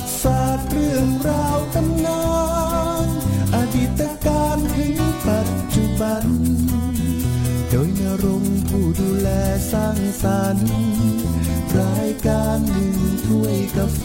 [0.00, 2.24] ติศาสตร์เรื่องราวตำนา
[3.06, 3.08] น
[3.54, 4.94] อดีตการถึง
[5.26, 6.24] ปัจจุบัน
[7.70, 9.28] โดยนรงผู้ดูแล
[9.72, 10.70] สร้างสรรค์
[11.78, 12.96] รายการหนึ่ง
[13.26, 14.04] ถ้วยกาแฟ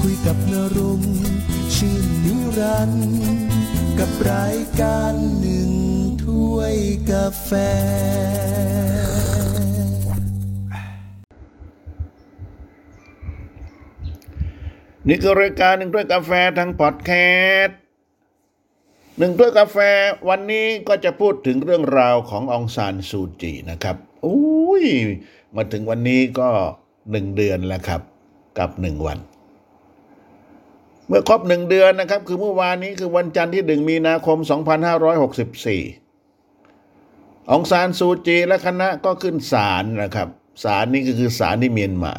[0.00, 1.00] คุยกับนรง
[1.74, 3.14] ชื่นนิรันด์
[3.98, 5.70] กับรายการหนึ่ง
[6.24, 6.76] ถ้วย
[7.10, 7.50] กาแฟ
[15.08, 17.10] นี่คือรายการหนึ่งด้วยกาแฟทางพอดแค
[17.62, 17.78] สต์
[19.18, 19.78] หนึ่งด้วยกาแฟ
[20.28, 23.96] วันนี้ก็จะพูดถึงเรื่องราวขององซานซูจีนะครับ
[24.26, 24.84] อุ้ย
[25.54, 26.48] มาถึงวันนี้ก็
[27.10, 28.00] หนึ่งเดือนแล้วครับ
[28.58, 29.18] กับหนึ่งวัน
[31.06, 34.38] เมื่อครบหนึ่งเดือนนะครับ คือเมื่อวานนี้คือวันจันทร์ที่หนึ่งมีนาคม
[35.94, 40.28] 2564องซานซูจีและคณะก็ขึ้นศาลนะครับ
[40.64, 42.12] ศาลนี้ก็คือศาลที่เมียนมา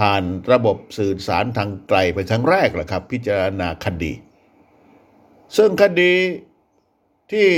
[0.00, 4.12] ผ่านระบบสื่อสารทางไกลไปครั้งแรกแหละครับ พิจารณาคดี
[5.56, 6.12] ซึ่งคดี
[7.32, 7.48] ที่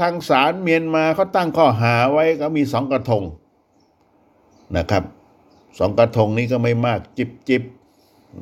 [0.00, 3.22] ทางศาลเมียนมาเขาตั้งข้อหาไว้ก็มีสองกระทง
[4.76, 5.04] นะครับ
[5.78, 7.62] สองกระทงนี้ก็ไม่มากจิบจิบ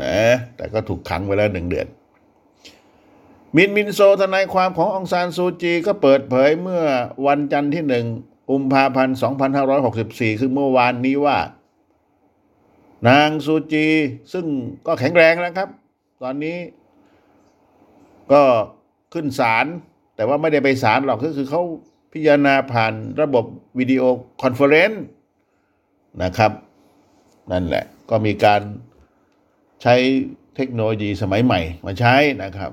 [0.03, 0.17] นะ
[0.57, 1.87] แต่ก็ถูกขังไว้แล้วหนึ่งเดือน
[3.57, 6.83] มินมินโซทนายความขององซานซูจีก็เปิดเผยเมื่อ
[7.27, 8.07] วันจันทร์ที่หนึ่ง
[8.51, 9.17] กุมภาพันธ์
[9.79, 11.37] 2564 คือเมื่อวานนี้ว่า
[13.09, 13.87] นางซูจี
[14.33, 14.45] ซึ่ง
[14.87, 15.69] ก็แข็งแรงแล้วครับ
[16.23, 16.59] ตอนนี้
[18.33, 18.43] ก็
[19.13, 19.67] ขึ้นศาล
[20.17, 21.63] แต่ว่าไม่ได้ไปศาลหรอกก็คือเขา
[22.13, 23.45] พิจารณาผ่านระบบ
[23.79, 25.05] video conference
[26.23, 26.53] นะครับ
[27.53, 28.61] นั่นแหละก็มีการ
[29.83, 29.95] ใช้
[30.57, 32.71] เทคโนโลยีสมัยใหม่มาใช้นะครับ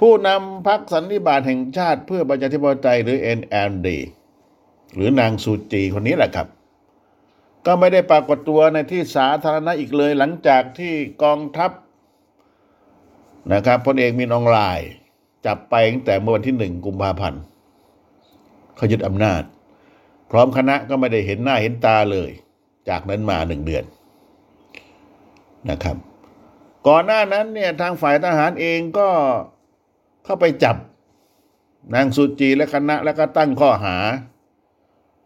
[0.00, 3.88] ผู้นำพรรคสันนิบาตแห่งชาติเพื่อประชาธิปไตยหรือ NLD
[4.94, 6.46] หรือนางซูจีคนนี้แหละครับ
[7.66, 11.70] ก็ไม่ได้ปรากฏตัวในที่สาธารณะอีกเลยหลังจากที่กองทัพ
[13.52, 14.90] นะครับพลเอกมินอองไลน์
[15.46, 17.42] จับไปตั้งแต่เมื่อวันที่หนึ่งกุมภาพันธ์
[18.76, 19.42] เขายึดอำนาจ
[20.30, 22.30] พร้อมคณะก็ไม่ได้เห็นหน้าเห็นตาเลย
[22.88, 23.84] จากนั้นมาหนึ่งเดือน
[25.70, 25.96] นะครับ
[26.88, 29.08] ก่อนหน้านั้นเนี่ยทางฝ่ายทหารเองก็
[30.24, 30.76] เข้าไปจับ
[31.94, 33.96] นางสุจีและคณะแล้วก็ตั้งข้อหา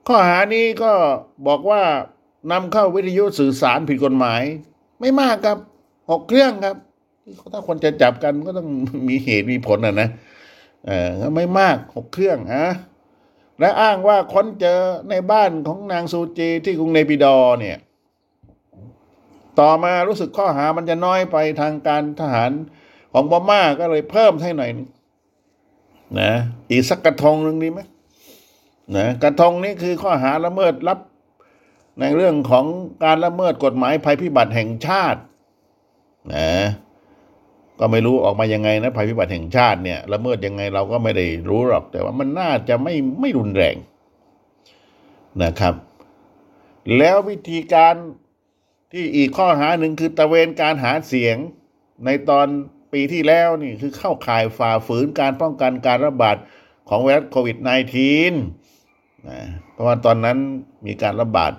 [0.08, 0.92] ข้อหานี้ก็
[1.46, 1.82] บอกว่า
[2.50, 4.42] นำเข้าวิทยุสื่อสารผิดกฎหมาย
[5.00, 5.58] ไม่มากครับ
[6.10, 6.76] หกเครื่องครับ
[7.52, 8.68] ถ้าคนจะจับกันก็ต้อง
[9.08, 10.08] มีเหตุมีผลอะนะ
[10.86, 12.68] เออไม่มากหกเครื่องฮะ
[13.60, 14.80] และอ้างว่าค้นเจอ
[15.10, 17.78] ในบ้านของนางซูจีที่กรุงเนปิดอเนี่ย
[19.60, 22.50] ต่อมารู้สึกข้อหามันจะน้อยไปทางการทหาร
[23.12, 24.88] ของบม่าก็เลยเพิ่มให้หน่อยนึง
[26.20, 26.32] นะ
[26.70, 27.80] อีกสักกระทงหนึ่งดีไหม
[28.96, 30.98] นะกระทงนี้คือข้อหาละเมิดรับ
[32.00, 32.64] ในเรื่องของ
[33.04, 35.20] การละเมิดกฎหมายภัยพิบัติแห่งชาติ
[36.34, 36.50] นะ
[37.78, 43.76] ก็ไม่รู้ออกมายังไงนะภัยพิบัติแห่งชาติเนี่ยละเมิดยังไงเราก็ไม่ได้รู้หรอก แต่ว่ามันน่าจะไม่ไม่รุนแรง
[45.42, 45.74] นะครับ
[46.98, 47.94] แล้ววิธีการ
[48.92, 51.36] ที่อีกข้อหาหนึ่งคือตะเวนการหาเสียง
[52.04, 52.46] ในตอน
[52.92, 56.36] ปีที่แล้วนี่คือเข้าข่ายฝ่าฝืนการป้องกันการระบาด
[56.88, 57.56] ของไวรัสโควิด
[58.22, 59.40] -19 นะ
[59.72, 60.38] เพราะว่าตอนนั้น
[60.86, 61.52] มีการระบาด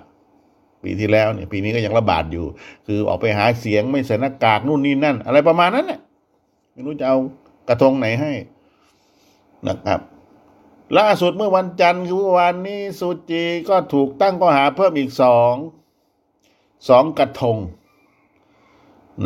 [0.82, 2.44] ปีที่แล้วเนี่ยปีนี้ก็ยังระบาดอยู่
[2.86, 6.00] คือออกไปหาเสียงไม่ใส่หน้ากากนู่นนี่นั่น อะไรประมาณนั้นเนี่ย
[6.72, 7.18] ไม่รู้จะเอา
[7.68, 8.32] กระทงไหนให้
[9.68, 10.00] นะครับ
[10.98, 15.54] ล่าสุดเมื่อวันจันทร์คือวานนี้ซูจีก็ถูกตั้งข้อหาเพิ่มอีกสอง
[16.88, 17.56] สองกระทง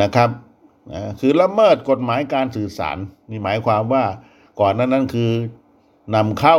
[0.00, 0.30] นะครับ
[0.92, 2.98] นะคือละเมิดกฎหมายการสื่อสาร
[3.30, 4.04] นี่หมายความว่า
[4.60, 5.30] ก่อนนั้นนั้นคือ
[6.14, 6.58] นำเข้า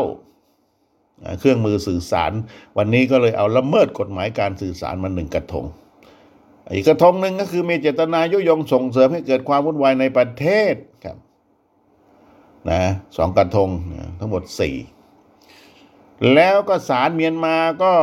[1.40, 2.32] เครื่องมือสื่อสาร
[2.78, 5.66] วันนี้ก็เลยเอาละเมิดกฎหมายการสื่อสารมาหนึ่งกระทง
[6.74, 11.18] อีกกระทงหนึ่งก็คือมีเจตนายุยงส่งเสริมให้เกิดความวุ่นวายในประเทศครับ
[12.70, 12.82] นะ
[13.18, 13.70] สองกระทง
[14.20, 14.76] ทั้งหมดสี่
[16.34, 17.94] แล้วก็ศาลเมียนมาก็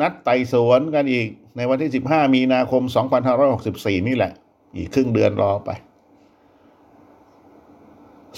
[0.00, 2.82] นัดไต่สวนกันอีก ในวันที่ 15 มีนาคม
[3.44, 4.32] 2564 นี่แหละ
[4.76, 5.70] อีกครึ่งเดือนรอไป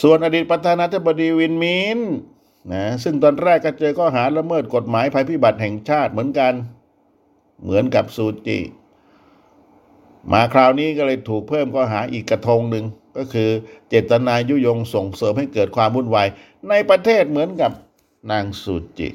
[0.03, 1.99] ส่วนอดีตประธานาธิบดีวินมิน
[2.73, 6.55] นะซึ่งตอนแรกก็เจอข้อหาละเมิดกฎหมายภัยพิบัติแห่งชาติเหมือนกัน
[7.63, 8.59] เหมือนกับซูจี
[10.33, 12.85] มาคราวนี้ก็เลยถูกเพิ่มข้อหาอีกกระทงหนึ่ง
[13.17, 13.51] ก็คือ
[13.89, 16.29] เจตนายุยงส่งเสริมให้เกิดความวุ่นวาย
[16.69, 17.73] ในประเทศเหมือนกับ
[18.31, 19.09] นางซูจิ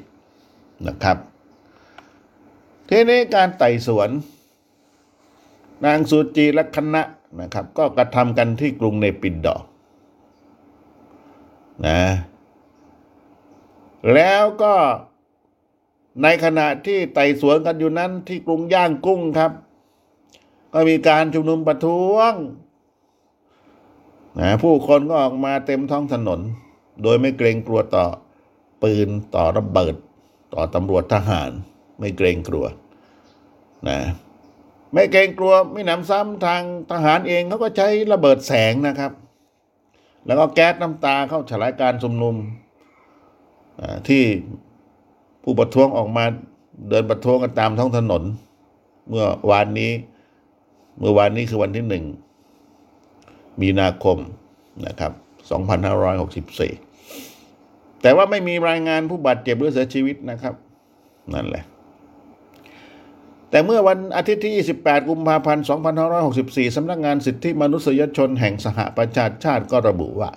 [0.87, 1.17] นะครับ
[2.89, 4.09] ทีนี้การไต่สวน
[5.85, 7.03] นางซูจีและคณะ
[7.41, 9.57] นะครับ ก็กระทำกันที่กรุงเนปิดอ
[11.85, 11.99] นะ
[14.13, 14.73] แล้วก็
[16.23, 19.51] ในขณะที่ไต่สวนกันอยู่นั้นที่กรุงย่างกุ้งครับ
[20.73, 22.33] ก็มีการชุมนุมประท้วง
[24.39, 26.39] นะผู้คนก็ออกมาเต็มท้องถนน
[27.03, 28.05] โดยไม่เกรงกลัวต่อ
[28.83, 29.95] ปืนต่อระเบิด
[30.53, 31.49] ต่อตำรวจทหาร
[31.99, 32.65] ไม่เกรงกลัว
[33.87, 33.99] นะ
[34.93, 36.61] ไม่เกรงกลัวไม่หนำซ้ำทาง
[36.91, 39.11] ทหารเองเขาก็ใช้ระเบิดแสงนะครับ
[40.25, 42.35] แล้วก็แก๊สน้ำตาเข้าฉลายการชุมนุม
[44.07, 44.23] ที่
[45.43, 46.25] ผู้ประท้วงออกมา
[46.89, 48.23] เดินประท้วงกันตามท้องถนน
[49.09, 49.91] เมื่อวานนี้
[50.99, 52.03] เมื่อวานนี้คือวันที่หนึ่ง
[53.61, 54.17] มีนาคม
[54.87, 55.11] นะครับ
[56.77, 60.53] 2564 แต่ว่าไม่มีรายงานผู้บาดเจ็บหรือเสียชีวิตนะครับ
[61.33, 61.63] นั่นแหละ
[63.49, 65.65] แต่เมื่อวันอาทิตย์ที่ 28 กุมภาพันธ์
[66.15, 70.29] 2564 สำนักงานสิทธิมนุษยชนแห่งสหประชาชาติก็ระบุว่า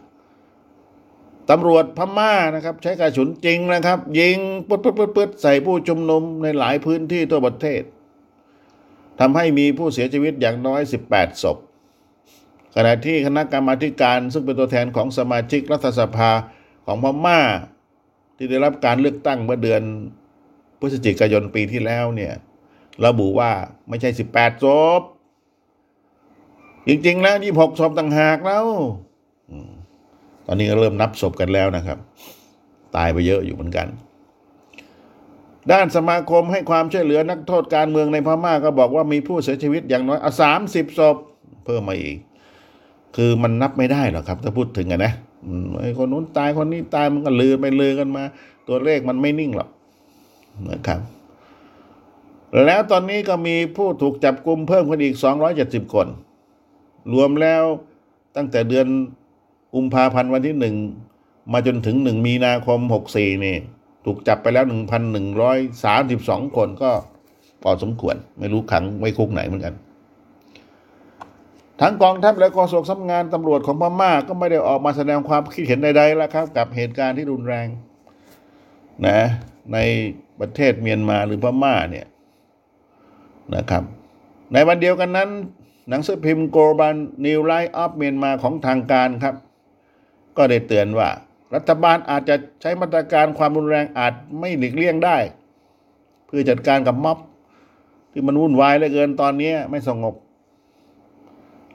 [1.50, 7.82] ตำรวจพม่านะครับ ใช้กระสุนจริงนะครับ ยิงปืดปืดปืดปืดใส่ผู้ชุมนุมในหลายพื้นที่ทั่วประเทศ
[9.20, 10.80] ทำให้มีผู้เสียชีวิตอย่างน้อย
[11.10, 11.58] 18 ศพ
[12.74, 16.30] ขณะที่คณะกรรมาการซึ่งเป็นตัวแทนของสมาชิกรัฐสภา
[16.86, 17.40] ของพม่า
[18.36, 19.82] ที่ได้รับการเลือกตั้งเมื่อเดือน
[20.80, 22.34] พฤศจิกายนปีที่แล้วเนี่ย
[23.06, 23.50] ระบุว่า
[23.88, 24.66] ไม่ใช่ 18 ศ
[25.00, 25.02] พ
[26.86, 28.66] จริงๆ แล้ว 26 ศพต่างหากแล้ว
[30.50, 31.98] ตอนนี้ก็เริ่มนับศพกันแล้วนะครับ
[32.96, 33.86] ตายไปเยอะอยู่เหมือนกัน
[35.72, 41.16] ด้านสมาคมให้ความช่วยเหลือนักโทษการเมืองในพม่าก็บอกว่ามีผู้เสียชีวิตอย่างน้อยสามสิบศพ
[41.64, 42.16] เพิ่มมาอีก
[43.16, 45.12] คือมันนับไม่ได้หรอกครับ ถ้าพูดถึงอะนะ
[45.80, 48.24] ไอ้คนนู้นตายคนนี้ตายมันก็ลือไปลือกันมา
[48.68, 49.68] ตัวเลขมันไม่นิ่งหรอก
[50.70, 51.00] นะครับ
[52.64, 56.06] แล้วตอนนี้ก็มีผู้ถูกจับกลุ่มเพิ่มขึ้นอีกสองร้อยเจ็ดสิบคน
[57.12, 57.62] รวมแล้ว
[58.36, 58.86] ตั้งแต่เดือน
[59.74, 60.76] กุมภาพันธ์วันที่หนึ่ง
[61.52, 63.56] มาจนถึงหนึ่งมีนาคมหกสี่นี่
[64.04, 66.90] ถูกจับไปแล้วหนึ่งพันหนึ่งร้อยสามสิบสองคนก็
[67.62, 69.74] พอสมควร ไม่รู้ขังไว้คุกไหนเหมือนกัน
[71.80, 77.68] ทั้งกองทัพและกองสกสำงานตำรวจของพม่าก็ไม่ได้ออกมาแสดงความคิดเห็นใดๆแล้วครับ กับเหตุการณ์ที่รุนแรง
[79.06, 79.20] นะ
[79.72, 79.78] ใน
[80.40, 82.06] ประเทศเมียนมาหรือพม่าเนี่ย
[83.56, 83.82] นะครับ
[84.52, 85.28] ในวันเดียวกันนั้น
[85.88, 89.34] หนังสือพิมพ์โกลบานนิวไลท์ออฟเมียนมาของทางการครับ
[90.38, 91.08] ก็ได้เตือนว่า
[91.54, 95.16] รัฐบาลอาจจะใช้มาตรการความรุนแรงอาจไม่หลีกเลี่ยงได้
[96.26, 97.18] เพื่อจัดการกับม็อบ
[98.12, 100.14] ที่มันวุ่นวายเหลือเกินตอนนี้ไม่สงบ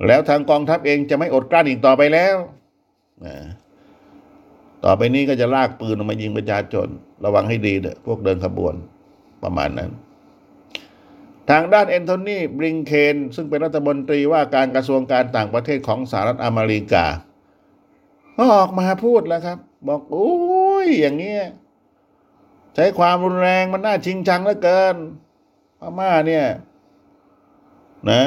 [0.08, 2.36] แล้วทางกองทัพเองจะไม่อดกลั้นอีกต่อไปแล้ว
[4.86, 6.88] ต่อไปนี้ก็จะลากปืนออกมายิงประชาชน
[7.26, 8.74] ระวังให้ดีเถอพวกเดินขบวน
[9.44, 9.92] ประมาณนั้น
[11.50, 17.06] ทางด้านเอนโทนีบริงเคน ซึ่งเป็นรัฐมนตรีว่าการกระทรวงการต่างประเทศของสหรัฐอเมริกา
[18.38, 19.58] ก็ออกมาพูดแล้วครับ
[19.88, 20.34] บอกโอ้
[20.86, 21.44] ยอย่างเงี้ย
[22.76, 24.96] ใช้ความรุนแรงมันน่าชิงชังเหลือเกิน
[25.80, 26.46] พม่าเนี่ย
[28.10, 28.24] นะ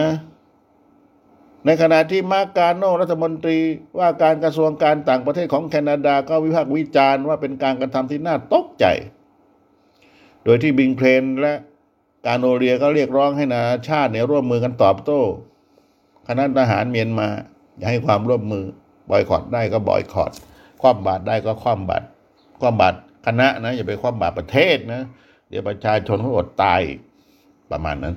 [1.64, 3.58] ในขณะที่มาร์กาโนรัฐมนตรี
[3.99, 8.87] ว่าการกระทรวงการต่างประเทศของแคนาดาก็วิพากษ์วิจารณ์ว่าเป็นการกระทำที่น่าตกใจ
[10.44, 11.52] โดยที่บลิงเคนและ
[12.26, 15.20] กาโอเรียก็เรียกร้องให้นานาชาติเนี่ยร่วมมือกันตอบโต้
[16.29, 17.29] คณะทหารเมียนมา
[17.76, 18.67] อย่าให้ความร่วมมือ
[19.11, 20.32] บอยคอรดได้ก็บอยคอรด
[20.81, 22.06] คว่ำบาตรได้ก็คว่ำบาตร
[22.61, 25.03] คว่ำบาตรคณะนะอย่าไปคว่ำบาตรประเทศนะ
[25.49, 26.81] เดี๋ยวประชาชนเขาอดตาย
[27.70, 28.14] ประมาณนั้น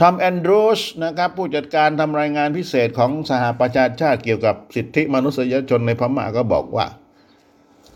[0.00, 6.86] ทอมแอนดรูสนะครับผู้จัดการทำรายงานพิเศษของสหประชาชาติเกี่ยวกับสิทธิมนุษยชนในพม่าก็บอกว่า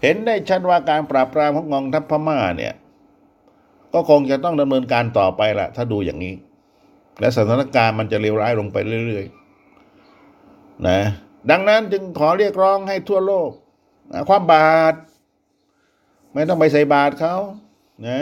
[0.02, 2.74] เห็นได้ชัดว่าการปราบปรามของกองทัพพม่าเนี่ย
[3.92, 6.34] ก็คงจะต้องดำเนินการต่อไปละถ้าดูอย่างนี้
[7.20, 9.45] และสถานการณ์มันจะเลวร้ายลงไปเรื่อย ๆ
[10.86, 10.98] นะ
[11.50, 13.50] ดังนั้นจึงขอเรียกร้องให้ทั่วโลก
[14.12, 14.96] นะความบาตร
[16.32, 17.34] ไม่ต้องไปใส่บาตรเขา
[18.06, 18.20] นะ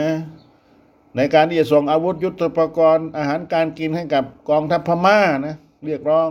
[1.15, 6.29] ในการที่จะส่งอาวุธยุทโธปกรณ์อาหารการกินให้กับกองทัพพม่านะเรียกร้อง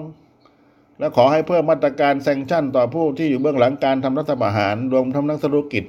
[0.99, 5.85] และขอให้เพิ่มมาตรการแซงชั่นต่อผู้ที่อยู่เบื้องหลังการทำรัฐประหารรวมทั้งนักธุรกิจ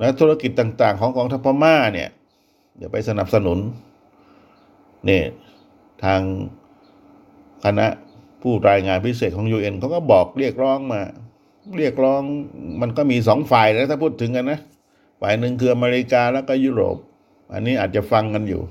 [0.00, 2.08] และธุรกิจต่าง ๆ ของกองทัพพม่าเนี่ย
[2.78, 3.58] อย่าไปสนับสนุน
[5.08, 5.22] นี่
[6.04, 6.20] ทาง
[7.64, 7.86] คณะ
[8.42, 11.02] ผู้รายงานพิเศษของ UN เขาก็บอกเรียกร้องมา
[11.78, 12.22] เรียกร้อง
[12.80, 14.60] มันก็มีสองฝ่ายนะถ้าพูดถึงกันนะ
[15.20, 16.96] ฝ่ายหนึ่งคืออเมริกาแล้วก็ยุโรป
[17.52, 18.62] อันนี้อาจจะฟังกันอยู่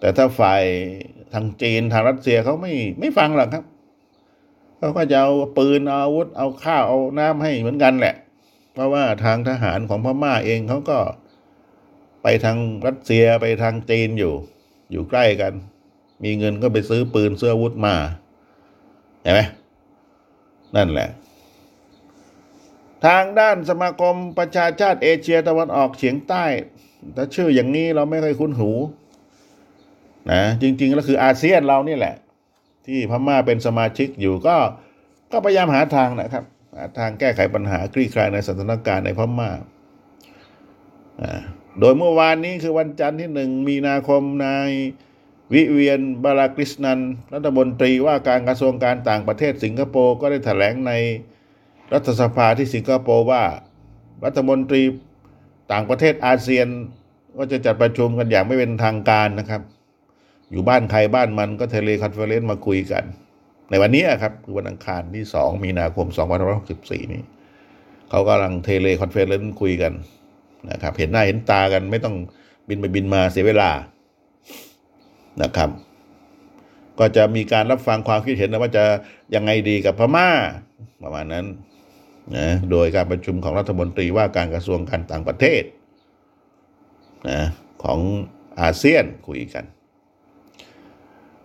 [0.00, 0.62] แต่ถ้าฝ่าย
[1.32, 3.64] ทางจีนทางรัสเซียเขาไม่ไม่ฟังหรอกครับ
[4.78, 8.14] เขาก็จะเอาปืนเอาอาวุธเอาข้าวเอาน้ำให้เหมือนกันแหละ
[8.72, 10.98] เพราะว่าทางทหารของพม่าเองเขาก็
[12.22, 14.34] ไปทางรัสเซียไปทางจีนอยู่
[14.90, 15.52] อยู่ใกล้กัน
[16.24, 17.96] มีเงินก็ไปซื้อปืนเสื้ออาวุธมา
[19.24, 19.40] เห็นไหม
[20.76, 21.08] นั่นแหละ
[23.04, 26.44] ทางด้านสมาคมประชาชาติเอเชียตะวันออกเฉียงใต้
[27.14, 28.70] แต่ชื่ออย่างนี้เราไม่เคยคุ้นหู
[30.32, 32.14] นะจริง ๆ แล้วคืออาเซียนเรานี่แหละ
[32.86, 34.56] ที่พม่าเป็นสมาชิกอยู่ก็
[35.32, 36.44] ก็พยายามหาทางนะครับ
[36.76, 39.50] หาทางแก้ไขปัญหาคลี่คลายในสถานการณ์ในพม่า
[41.80, 44.70] โดยเมื่อวานนี้คือวันจันทร์ที่หนึ่งมีนาคมนาย
[45.52, 47.00] วิเวียนบาลากริสนัน
[47.34, 50.92] รัฐมนตรีว่าการกระทรวงการต่างประเทศสิงคโปร์ก็ได้แถลงใน
[51.92, 53.42] รัฐสภาที่สิงคโปร์ว่า
[54.24, 54.82] รัฐมนตรี
[55.72, 56.68] ต่างประเทศอาเซียน
[57.38, 59.62] ก็จะจัดประชุมกันอย่างไม่เป็นทางการนะครับ
[60.50, 63.04] อยู่บ้านใครบ้านมันก็ teleconference มาคุยกัน
[63.70, 66.06] ในวันนี้ครับคือวันอังคารที่สองมีนาคม
[66.60, 67.22] 2564 นี้
[68.10, 69.92] เขากำลัง teleconference คุยกัน
[70.70, 72.14] นะครับ เห็นหน้าเห็นตากันไม่ต้อง
[72.68, 73.70] บินไปบินมาเสียเวลา
[75.42, 75.70] นะครับ
[76.98, 78.84] ก็จะมีการรับฟังความคิดเห็นนะว่าจะ
[79.34, 80.28] ยังไงดีกับพม่า
[81.02, 81.46] ประมาณนั้น
[82.36, 85.62] นะโดยการประชุมของรัฐมนตรีว่าการกระทรวงการต่างประเทศ
[87.28, 87.40] นะ
[87.82, 87.98] ของ
[88.60, 89.64] อาเซียนคุยกัน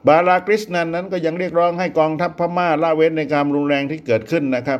[0.07, 4.79] บาลากริสนันนั้นก็ยังเรียกร้องให้กองทัพพม่าละเว้นในการรุนแรงที่เกิดขึ้นนะครับ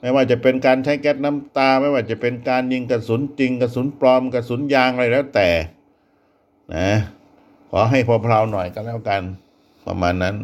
[0.00, 5.48] ไม่ว่าจะเป็นการใช้แก๊สน้ำตา ไม่ว่าจะเป็นการยิงกระสุนจริงกระสุนปลอมกระสุนยางอะไรแล้วแต่
[6.74, 6.90] นะ
[7.70, 9.22] ขอให้พอเพลาหน่อยก็แล้วกัน
[9.86, 10.36] ประมาณนั้น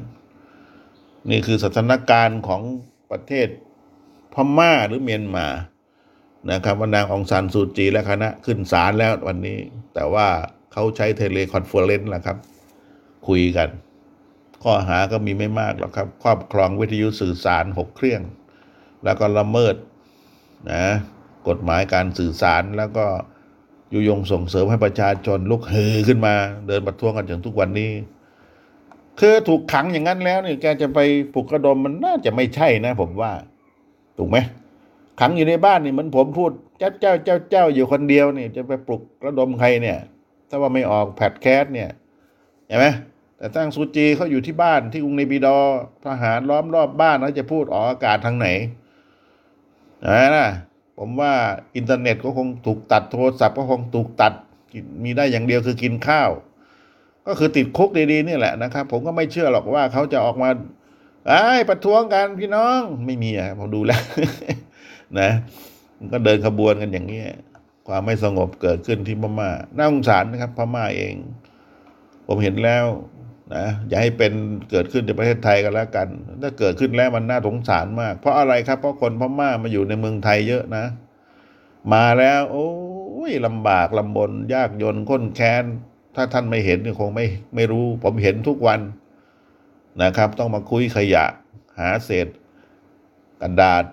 [1.31, 2.63] นี่คือสถานการณ์ของ
[3.11, 3.49] ประเทศ
[4.35, 5.47] พม่าหรือเมียนมา
[6.51, 9.59] นะครับว่านางองซานซูจีและคณะขึ้นศาลแล้ววันนี้
[9.95, 10.27] แต่ว่า
[10.73, 12.39] เขาใช้ teleconference แหละครับ
[13.29, 13.69] คุยกัน
[14.63, 18.23] ข้อหาก็มีไม่มากหรอกครับ ครอบครองวิทยุสื่อสารหกเครื่อง
[19.05, 19.75] แล้วก็ละเมิด
[20.73, 20.85] นะ
[21.49, 23.07] กฎหมายการสื่อสารแล้วก็
[23.93, 26.35] ยุยงส่งเสริมให้ประชาชนลุกฮือขึ้นมา
[26.67, 27.91] เดินประท้วงกันถึงทุกวันนี้
[29.21, 30.99] คือถูกขังอย่างนั้นแล้วเนี่ยแกจะไป
[31.35, 33.33] ปลุกกระดมมันน่าจะไม่ใช่นะ ผมว่า
[34.19, 34.37] ถูกไหม
[35.21, 39.99] ขังอยู่ในบ้านนี่เหมือนผมพูด เจ้าเจ้าเจ้าเจ้าอยู่คนเดียวนี่จะไปปลุกกระดมใครเนี่ย
[40.49, 41.91] ถ้าว่าไม่ออกแพดแคสเนี่ย
[42.67, 42.87] เห็นไหม
[43.39, 45.57] แต่ตั้งซูจีเขาอยู่ที่บ้านที่กรุงเนปิดอ
[46.07, 48.49] ทหารล้อมรอบบ้านแล้วจะพูดออกอากาศทางไหน
[50.07, 50.47] นะนะ
[50.99, 51.33] ผมว่า
[51.77, 54.33] อินเทอร์เน็ตก็คงถูกตัดโทรศัพท์ก็คงถูกตัด
[55.05, 56.31] มีได้อย่างเดียวคือกินข้าว
[57.27, 60.49] ก็คือติดคุกดีๆนี่แหละนะครับ ผมก็ไม่เชื่อหรอกว่าเขาจะออกมา
[61.29, 64.03] ไอ้ประท้วงกันพี่น้องไม่มีอะผมดูแล้ว
[65.21, 65.31] นะ
[66.13, 67.23] ก็เดินขบวนกันอย่างนี้
[67.89, 71.15] ความไม่สงบเกิดขึ้นที่พม่าน่าสงสารนะครับพม่าเอง
[72.27, 72.85] ผมเห็นแล้ว
[73.55, 74.33] นะอย่าให้เป็น
[74.71, 76.09] เกิดขึ้นในประเทศไทยกันแล้วกัน
[76.43, 80.85] ถ้าเกิดขึ้นแล้วมันน่าสงสารมาก เพราะอะไรครับ เพราะคนพม่ามาอยู่ในเมืองไทยเยอะนะ
[81.93, 82.71] มาแล้ว โอ้
[83.31, 85.65] ยลำบากลำบน ยากยนข้นแค้น
[86.17, 88.81] ถ้าท่านไม่เห็นคงไม่ไม่รู้ ผมเห็นทุกวัน
[90.03, 91.25] นะครับ ต้องมาคุยขยะ
[91.79, 92.27] หาเศษ
[93.41, 93.85] กระดาษ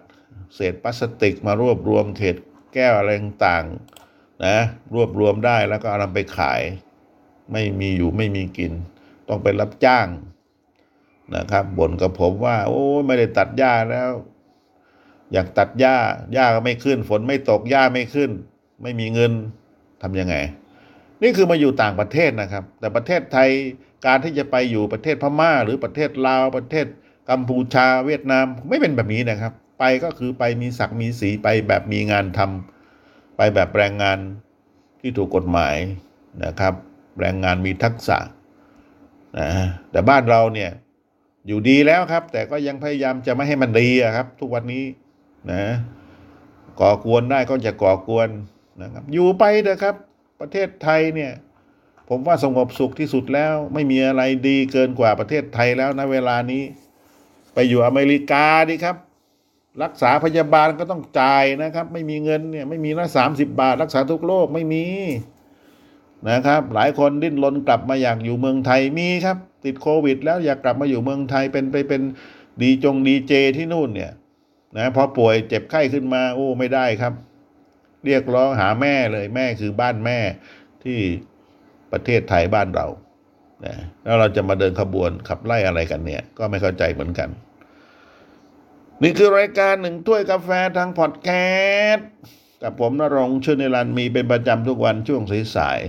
[0.55, 2.35] เศษพลาสติกมารวบรวมเศษ
[2.73, 3.65] แก้วอะไรต่าง
[4.45, 4.57] นะ
[4.93, 6.61] รวบรวมได้แล้วก็เอานำไปขาย
[7.51, 8.73] ไม่มีอยู่ไม่มีกิน
[9.27, 10.07] ต้องไปรับจ้าง
[11.35, 14.11] นะครับบ่นกับผมว่า โอ้ไม่ได้ตัดหญ้าแล้ว
[15.33, 15.95] อยากตัดหญ้า
[16.33, 18.31] หญ้าก็ไม่ขึ้น ฝนไม่ตกหญ้าไม่ขึ้น
[18.83, 19.31] ไม่มีเงิน
[20.01, 20.35] ทำยังไง
[21.21, 23.49] นี่คือมาอยู่ต่างประเทศนะครับ แต่ประเทศไทย
[24.05, 26.85] การที่จะไปอยู่ประเทศพม่า หรือประเทศลาวประเทศ
[27.29, 34.17] กัมพูชาเวียดนามไม่เป็นแบบนี้นะครับ ไปก็คือไปมีศักดิ์มีสีไปแบบมีงานทำไปแบบแรงงาน
[35.01, 35.75] ที่ถูกกฎหมาย
[36.45, 36.73] นะครับ
[37.19, 38.17] แรงงานมีทักษะ
[39.39, 39.49] นะ
[39.91, 40.71] แต่บ้านเราเนี่ย
[41.47, 44.83] อยู่ดีแล้วครับ แต่ก็ยังพยายามจะไม่ให้มันดีครับ ทุกวันนี้
[45.51, 45.65] นะ
[46.79, 48.29] ก่อกวนได้ก็จะก่อกวน
[48.81, 49.95] นะครับ อยู่ไปเถอะครับ
[50.41, 51.31] ประเทศไทยเนี่ย
[52.09, 56.63] ผมว่าสงบสุขที่สุดแล้ว ไม่มีอะไรดีเกินกว่าประเทศไทยแล้วนะเวลานี้
[57.53, 58.97] ไปอยู่อเมริกาดีครับ
[59.83, 64.85] รักษาพยาบาลก็ต้องจ่ายนะครับ ไม่มีเงินเนี่ย ไม่มีละสามสิบบาท รักษาทุกโรคไม่มี
[66.29, 72.01] นะครับ หลายคนดิ้นรนกลับมาอยากอยู่เมืองไทยมีครับ ติดโควิด แล้วอยากกลับมาอยู่เมืองไทยเป็นไปเป็น
[72.61, 74.11] ดีจงดีเจที่นู่นเนี่ย
[74.77, 77.13] นะพอป่วยเจ็บไข้ขึ้นมา โอ้ไม่ได้ครับ
[78.05, 80.19] เรียกร้องหาแม่เลยแม่คือบ้านแม่
[80.83, 80.99] ที่
[81.91, 82.87] ประเทศไทยบ้านเรา
[83.65, 87.29] นะแล้วเราจะมาเดินขบวนขับไล่อะไรกันเนี่ย ก็ไม่เข้าใจเหมือนกัน
[89.03, 91.29] นี่คือรายการหนึ่งถ้วยกาแฟทางพอดแค
[91.91, 92.09] สต์
[92.63, 95.21] กับผมนรงชื่อในรันมีเป็นประจำทุกวันช่วง
[95.57, 95.79] สาย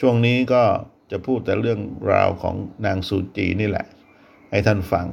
[0.00, 0.62] ช่วงนี้ก็
[1.10, 1.80] จะพูดแต่เรื่อง
[2.12, 2.54] ราวของ
[2.86, 3.86] นางซูจีนี่แหละ
[4.50, 5.06] ให้ท่านฟัง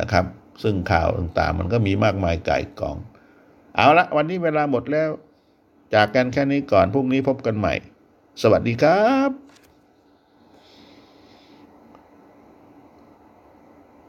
[0.00, 0.24] นะครับ
[0.62, 2.96] ซึ่งข่าวต่างๆ มันก็มีมากมายไก่กอง
[3.76, 5.10] เอาละวันนี้เวลาหมดแล้ว
[5.94, 7.74] จากกันแค่นี้ก่อนพรุ่งนี้พบกันใหม่
[8.42, 9.30] สวัสดีครับ